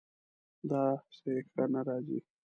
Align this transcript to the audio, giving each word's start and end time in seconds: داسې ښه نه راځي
داسې 0.69 1.33
ښه 1.51 1.63
نه 1.73 1.81
راځي 1.87 2.19